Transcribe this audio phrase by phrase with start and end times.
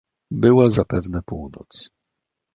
[0.31, 1.89] "Była zapewne północ."